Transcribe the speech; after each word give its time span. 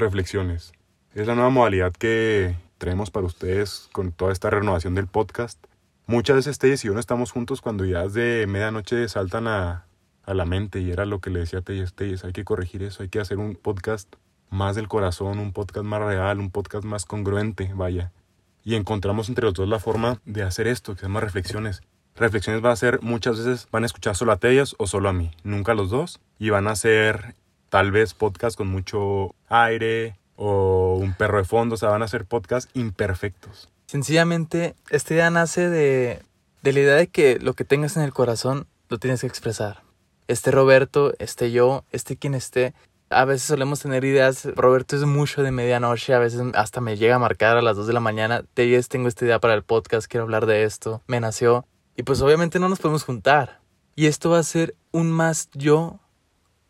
reflexiones. 0.00 0.72
Es 1.14 1.26
la 1.26 1.34
nueva 1.34 1.50
modalidad 1.50 1.92
que 1.92 2.56
traemos 2.78 3.10
para 3.10 3.26
ustedes 3.26 3.88
con 3.92 4.12
toda 4.12 4.32
esta 4.32 4.50
renovación 4.50 4.94
del 4.94 5.06
podcast. 5.06 5.62
Muchas 6.06 6.36
veces 6.36 6.58
Telles 6.58 6.84
y 6.84 6.88
yo 6.88 6.94
no 6.94 7.00
estamos 7.00 7.30
juntos 7.30 7.60
cuando 7.60 7.84
es 7.84 8.14
de 8.14 8.46
medianoche 8.48 9.08
saltan 9.08 9.46
a, 9.46 9.86
a 10.24 10.34
la 10.34 10.44
mente 10.44 10.80
y 10.80 10.90
era 10.90 11.06
lo 11.06 11.20
que 11.20 11.30
le 11.30 11.40
decía 11.40 11.60
a 11.60 11.62
Telles, 11.62 12.24
hay 12.24 12.32
que 12.32 12.44
corregir 12.44 12.82
eso, 12.82 13.02
hay 13.02 13.08
que 13.08 13.20
hacer 13.20 13.38
un 13.38 13.54
podcast 13.54 14.12
más 14.50 14.76
del 14.76 14.88
corazón, 14.88 15.38
un 15.38 15.52
podcast 15.52 15.84
más 15.84 16.00
real, 16.00 16.40
un 16.40 16.50
podcast 16.50 16.84
más 16.84 17.04
congruente, 17.04 17.70
vaya. 17.74 18.12
Y 18.64 18.74
encontramos 18.74 19.28
entre 19.28 19.44
los 19.44 19.54
dos 19.54 19.68
la 19.68 19.78
forma 19.78 20.20
de 20.24 20.42
hacer 20.42 20.66
esto, 20.66 20.94
que 20.94 21.00
se 21.00 21.06
llama 21.06 21.20
reflexiones. 21.20 21.82
Reflexiones 22.16 22.64
va 22.64 22.72
a 22.72 22.76
ser 22.76 23.00
muchas 23.02 23.38
veces 23.38 23.68
van 23.70 23.84
a 23.84 23.86
escuchar 23.86 24.16
solo 24.16 24.32
a 24.32 24.36
Tellas 24.36 24.74
o 24.78 24.86
solo 24.86 25.08
a 25.08 25.12
mí, 25.12 25.30
nunca 25.44 25.74
los 25.74 25.90
dos. 25.90 26.20
Y 26.38 26.50
van 26.50 26.66
a 26.66 26.76
ser 26.76 27.36
tal 27.70 27.90
vez 27.92 28.12
podcast 28.14 28.56
con 28.56 28.68
mucho 28.68 29.34
aire 29.48 30.16
o 30.36 30.98
un 31.00 31.14
perro 31.14 31.38
de 31.38 31.44
fondo, 31.44 31.74
o 31.76 31.78
sea, 31.78 31.88
van 31.88 32.02
a 32.02 32.08
ser 32.08 32.26
podcasts 32.26 32.70
imperfectos. 32.74 33.68
Sencillamente, 33.86 34.74
esta 34.90 35.14
idea 35.14 35.30
nace 35.30 35.68
de, 35.68 36.22
de 36.62 36.72
la 36.72 36.80
idea 36.80 36.94
de 36.96 37.06
que 37.06 37.38
lo 37.38 37.54
que 37.54 37.64
tengas 37.64 37.96
en 37.96 38.02
el 38.02 38.12
corazón 38.12 38.66
lo 38.88 38.98
tienes 38.98 39.22
que 39.22 39.26
expresar. 39.26 39.82
Este 40.28 40.50
Roberto, 40.50 41.14
este 41.18 41.50
yo, 41.50 41.84
este 41.90 42.16
quien 42.16 42.34
esté, 42.34 42.74
a 43.10 43.24
veces 43.24 43.48
solemos 43.48 43.80
tener 43.80 44.04
ideas. 44.04 44.46
Roberto 44.54 44.96
es 44.96 45.02
mucho 45.04 45.42
de 45.42 45.50
medianoche, 45.50 46.14
a 46.14 46.20
veces 46.20 46.40
hasta 46.54 46.80
me 46.80 46.96
llega 46.96 47.16
a 47.16 47.18
marcar 47.18 47.56
a 47.56 47.62
las 47.62 47.76
2 47.76 47.88
de 47.88 47.92
la 47.92 48.00
mañana. 48.00 48.44
Teyes, 48.54 48.88
tengo 48.88 49.08
esta 49.08 49.24
idea 49.24 49.40
para 49.40 49.54
el 49.54 49.64
podcast, 49.64 50.06
quiero 50.06 50.24
hablar 50.24 50.46
de 50.46 50.62
esto. 50.62 51.02
Me 51.08 51.20
nació. 51.20 51.66
Y 51.96 52.04
pues 52.04 52.22
obviamente 52.22 52.60
no 52.60 52.68
nos 52.68 52.78
podemos 52.78 53.02
juntar. 53.02 53.60
Y 53.96 54.06
esto 54.06 54.30
va 54.30 54.38
a 54.38 54.44
ser 54.44 54.76
un 54.92 55.10
más 55.10 55.50
yo 55.52 55.98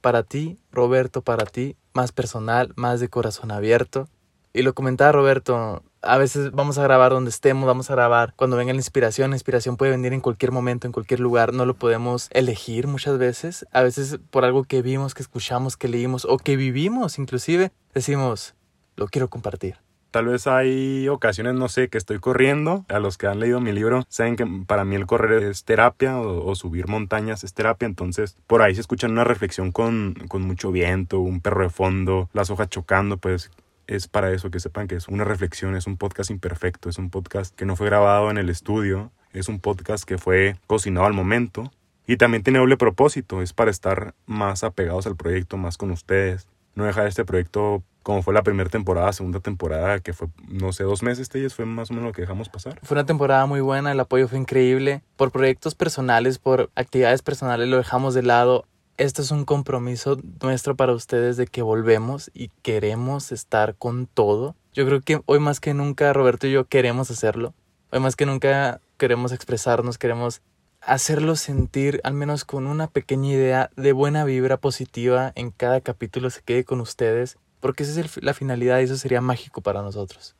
para 0.01 0.23
ti, 0.23 0.59
Roberto 0.73 1.23
para 1.23 1.47
ti, 1.47 1.77
más 1.93 2.13
personal, 2.13 2.73
más 2.77 3.01
de 3.01 3.09
corazón 3.09 3.51
abierto. 3.51 4.09
Y 4.53 4.63
lo 4.63 4.75
comentaba 4.75 5.13
Roberto, 5.13 5.83
a 6.03 6.19
veces 6.19 6.51
vamos 6.53 6.79
a 6.79 6.83
grabar 6.83 7.13
donde 7.13 7.31
estemos, 7.31 7.67
vamos 7.67 7.91
a 7.91 7.95
grabar 7.95 8.35
cuando 8.37 8.57
venga 8.57 8.73
la 8.73 8.79
inspiración. 8.79 9.31
La 9.31 9.37
inspiración 9.37 9.77
puede 9.77 9.93
venir 9.93 10.13
en 10.13 10.21
cualquier 10.21 10.51
momento, 10.51 10.87
en 10.87 10.93
cualquier 10.93 11.21
lugar. 11.21 11.53
No 11.53 11.67
lo 11.67 11.75
podemos 11.75 12.29
elegir 12.33 12.87
muchas 12.87 13.19
veces. 13.19 13.67
A 13.71 13.83
veces 13.83 14.19
por 14.31 14.45
algo 14.45 14.65
que 14.65 14.83
vimos, 14.83 15.15
que 15.15 15.23
escuchamos, 15.23 15.77
que 15.77 15.89
leímos 15.89 16.25
o 16.25 16.39
que 16.39 16.57
vivimos 16.57 17.19
inclusive, 17.19 17.71
decimos, 17.95 18.55
lo 18.97 19.07
quiero 19.09 19.29
compartir. 19.29 19.77
Tal 20.11 20.27
vez 20.27 20.47
hay 20.49 21.09
ocasiones, 21.09 21.55
no 21.55 21.69
sé, 21.69 21.89
que 21.89 21.99
estoy 21.99 22.19
corriendo. 22.19 22.85
A 22.89 22.99
los 22.99 23.17
que 23.17 23.29
han 23.29 23.39
leído 23.39 23.61
mi 23.61 23.73
libro 23.73 24.05
saben 24.09 24.37
que 24.37 24.47
para 24.67 24.85
mí 24.85 24.97
el 24.97 25.07
correr 25.07 25.43
es 25.45 25.65
terapia 25.65 26.19
o, 26.19 26.55
subir 26.55 26.89
montañas 26.89 27.45
es 27.45 27.55
terapia. 27.55 27.87
Entonces, 27.87 28.37
por 28.47 28.63
ahí 28.63 28.75
se 28.75 28.81
escuchan 28.81 29.13
una 29.13 29.25
reflexión 29.25 29.71
con, 29.71 30.15
con 30.29 30.43
mucho 30.43 30.73
viento, 30.73 31.21
un 31.21 31.41
perro 31.41 31.63
de 31.63 31.71
fondo, 31.71 32.29
las 32.33 32.51
hojas 32.51 32.69
chocando, 32.69 33.19
pues 33.19 33.51
es 33.87 34.09
para 34.09 34.33
eso, 34.33 34.51
que 34.51 34.61
sepan 34.61 34.89
que 34.89 34.97
es 34.97 35.09
una 35.09 35.25
reflexión, 35.25 35.75
es 35.75 35.87
un 35.87 35.97
podcast 35.97 36.31
imperfecto, 36.31 36.89
es 36.89 36.99
un 36.99 37.11
podcast 37.11 37.55
que 37.55 37.65
no 37.65 37.77
fue 37.77 37.87
grabado 37.87 38.31
en 38.31 38.39
el 38.39 38.49
estudio, 38.49 39.11
es 39.33 39.49
un 39.49 39.59
podcast 39.61 40.05
que 40.05 40.19
fue 40.19 40.57
cocinado 40.67 41.07
al 41.07 41.13
momento 41.13 41.73
y 42.07 42.17
también 42.17 42.43
tiene 42.43 42.59
doble 42.59 42.77
propósito, 42.77 43.43
es 43.43 43.53
para 43.53 43.71
estar 43.71 44.15
más 44.27 44.65
apegados 44.65 45.07
al 45.07 45.17
proyecto, 45.17 45.57
más 45.57 45.77
con 45.77 45.91
ustedes, 45.91 46.49
no 46.75 46.85
dejar 46.85 47.07
este 47.07 47.25
proyecto 47.25 47.83
como 48.03 48.23
fue 48.23 48.35
la 48.35 48.43
primera 48.43 48.71
temporada, 48.71 49.13
segunda 49.13 49.41
temporada, 49.41 50.01
que 50.01 50.13
fue, 50.13 50.29
no 50.49 50.73
sé, 50.73 50.85
dos 50.85 51.03
meses, 51.03 51.29
Telles, 51.29 51.55
fue 51.55 51.67
más 51.67 51.91
o 51.91 51.95
menos 51.95 52.09
lo 52.09 52.13
que 52.13 52.23
dejamos 52.23 52.49
pasar. 52.49 52.79
Fue 52.83 52.95
una 52.95 53.07
temporada 53.07 53.47
muy 53.47 53.61
buena, 53.61 53.93
el 53.93 54.01
apoyo 54.01 54.29
fue 54.29 54.39
increíble. 54.39 55.03
Por 55.17 55.31
proyectos 55.31 55.75
personales, 55.75 56.39
por 56.39 56.71
actividades 56.75 57.23
personales 57.23 57.69
lo 57.69 57.77
dejamos 57.77 58.15
de 58.15 58.23
lado 58.23 58.67
esto 59.01 59.23
es 59.23 59.31
un 59.31 59.47
compromiso 59.47 60.19
nuestro 60.43 60.77
para 60.77 60.93
ustedes 60.93 61.39
de 61.39 61.47
que 61.47 61.63
volvemos 61.63 62.31
y 62.35 62.51
queremos 62.61 63.33
estar 63.33 63.75
con 63.77 64.07
todo. 64.07 64.57
Yo 64.75 64.85
creo 64.85 65.01
que 65.01 65.23
hoy 65.25 65.39
más 65.39 65.59
que 65.59 65.73
nunca 65.73 66.13
Roberto 66.13 66.47
y 66.47 66.53
yo 66.53 66.67
queremos 66.67 67.11
hacerlo. 67.11 67.55
Hoy 67.93 68.01
más 68.01 68.15
que 68.15 68.27
nunca 68.27 68.83
queremos 68.99 69.33
expresarnos, 69.33 69.97
queremos 69.97 70.43
hacerlo 70.83 71.35
sentir 71.37 72.03
al 72.05 72.13
menos 72.13 72.45
con 72.45 72.67
una 72.67 72.89
pequeña 72.89 73.31
idea 73.31 73.71
de 73.75 73.93
buena 73.93 74.25
vibra 74.25 74.59
positiva 74.59 75.33
en 75.35 75.51
cada 75.51 75.81
capítulo 75.81 76.29
se 76.29 76.43
quede 76.43 76.65
con 76.65 76.83
ustedes, 76.83 77.39
porque 77.61 77.83
esa 77.83 78.01
es 78.01 78.23
la 78.23 78.35
finalidad 78.35 78.81
y 78.81 78.85
eso 78.85 78.97
sería 78.97 79.21
mágico 79.21 79.61
para 79.61 79.83
nosotros. 79.83 80.37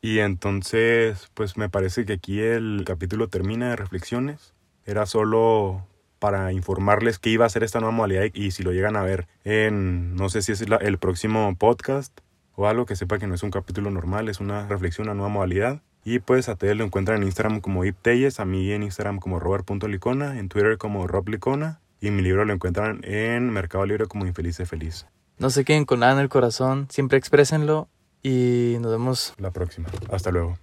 Y 0.00 0.20
entonces, 0.20 1.28
pues 1.34 1.56
me 1.56 1.68
parece 1.68 2.04
que 2.04 2.12
aquí 2.14 2.40
el 2.40 2.84
capítulo 2.86 3.28
termina 3.28 3.70
de 3.70 3.76
reflexiones. 3.76 4.54
Era 4.84 5.06
solo 5.06 5.86
para 6.18 6.52
informarles 6.52 7.18
que 7.18 7.30
iba 7.30 7.46
a 7.46 7.48
ser 7.48 7.62
esta 7.62 7.80
nueva 7.80 7.94
modalidad 7.94 8.24
y 8.32 8.50
si 8.52 8.62
lo 8.62 8.72
llegan 8.72 8.96
a 8.96 9.02
ver 9.02 9.26
en, 9.44 10.14
no 10.14 10.28
sé 10.28 10.42
si 10.42 10.52
es 10.52 10.60
el 10.62 10.98
próximo 10.98 11.54
podcast 11.56 12.20
o 12.54 12.66
algo 12.66 12.86
que 12.86 12.96
sepa 12.96 13.18
que 13.18 13.26
no 13.26 13.34
es 13.34 13.42
un 13.42 13.50
capítulo 13.50 13.90
normal, 13.90 14.28
es 14.28 14.40
una 14.40 14.66
reflexión, 14.66 15.06
una 15.06 15.14
nueva 15.14 15.28
modalidad. 15.28 15.82
Y 16.04 16.20
pues 16.20 16.48
a 16.48 16.56
Telles 16.56 16.76
lo 16.76 16.84
encuentran 16.84 17.18
en 17.18 17.24
Instagram 17.24 17.60
como 17.60 17.84
iptelles, 17.84 18.40
a 18.40 18.44
mí 18.44 18.72
en 18.72 18.82
Instagram 18.82 19.18
como 19.18 19.38
robert.licona, 19.38 20.38
en 20.38 20.48
Twitter 20.48 20.78
como 20.78 21.06
roblicona 21.06 21.80
y 22.00 22.10
mi 22.10 22.22
libro 22.22 22.44
lo 22.44 22.52
encuentran 22.52 23.00
en 23.04 23.50
Mercado 23.50 23.84
Libre 23.84 24.06
como 24.06 24.26
Infeliz 24.26 24.56
Feliz. 24.64 25.06
No 25.38 25.50
se 25.50 25.64
queden 25.64 25.84
con 25.84 26.00
nada 26.00 26.12
en 26.12 26.18
el 26.18 26.28
corazón, 26.28 26.88
siempre 26.90 27.18
exprésenlo 27.18 27.88
y 28.22 28.76
nos 28.80 28.90
vemos 28.90 29.34
la 29.38 29.52
próxima. 29.52 29.88
Hasta 30.10 30.30
luego. 30.30 30.58